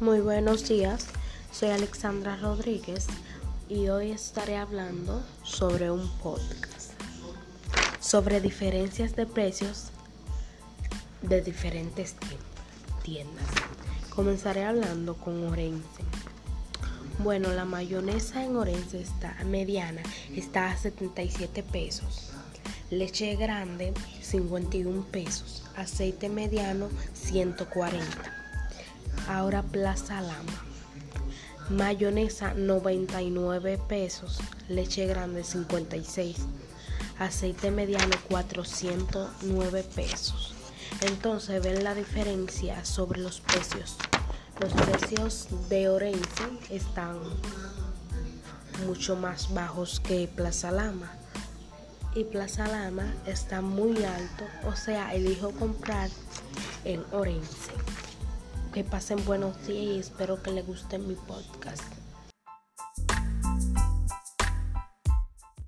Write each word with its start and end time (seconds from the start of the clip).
Muy 0.00 0.20
buenos 0.20 0.66
días, 0.66 1.08
soy 1.52 1.68
Alexandra 1.68 2.34
Rodríguez 2.36 3.06
y 3.68 3.90
hoy 3.90 4.12
estaré 4.12 4.56
hablando 4.56 5.22
sobre 5.42 5.90
un 5.90 6.08
podcast 6.22 6.92
sobre 8.00 8.40
diferencias 8.40 9.14
de 9.14 9.26
precios 9.26 9.88
de 11.20 11.42
diferentes 11.42 12.16
tiendas. 13.02 13.44
Comenzaré 14.08 14.64
hablando 14.64 15.16
con 15.18 15.46
Orense. 15.46 16.02
Bueno, 17.18 17.52
la 17.52 17.66
mayonesa 17.66 18.42
en 18.42 18.56
Orense 18.56 19.02
está 19.02 19.36
mediana, 19.44 20.02
está 20.34 20.70
a 20.70 20.78
77 20.78 21.62
pesos. 21.62 22.30
Leche 22.90 23.36
grande 23.36 23.92
51 24.22 25.04
pesos. 25.10 25.62
Aceite 25.76 26.30
mediano 26.30 26.88
140. 27.12 28.39
Ahora 29.30 29.62
Plaza 29.62 30.20
Lama. 30.20 30.64
Mayonesa 31.68 32.52
99 32.52 33.78
pesos. 33.78 34.40
Leche 34.68 35.06
grande 35.06 35.44
56. 35.44 36.36
Aceite 37.16 37.70
mediano 37.70 38.16
409 38.28 39.84
pesos. 39.94 40.52
Entonces 41.02 41.62
ven 41.62 41.84
la 41.84 41.94
diferencia 41.94 42.84
sobre 42.84 43.20
los 43.20 43.40
precios. 43.40 43.96
Los 44.58 44.72
precios 44.72 45.46
de 45.68 45.88
Orense 45.88 46.50
están 46.68 47.16
mucho 48.84 49.14
más 49.14 49.54
bajos 49.54 50.00
que 50.00 50.26
Plaza 50.26 50.72
Lama. 50.72 51.12
Y 52.16 52.24
Plaza 52.24 52.66
Lama 52.66 53.14
está 53.26 53.60
muy 53.60 54.02
alto, 54.02 54.44
o 54.66 54.74
sea, 54.74 55.14
elijo 55.14 55.52
comprar 55.52 56.10
en 56.84 57.04
Orense. 57.12 57.70
Que 58.72 58.84
pasen 58.84 59.24
buenos 59.24 59.66
días 59.66 59.96
y 59.96 59.98
espero 59.98 60.40
que 60.42 60.52
les 60.52 60.64
guste 60.64 60.98
mi 60.98 61.14
podcast. 61.14 61.82